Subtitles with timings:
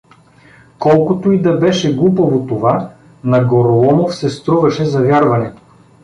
[0.79, 2.89] Колкото и да беше глупаво това,
[3.23, 5.53] на Гороломов се струваше за вярване.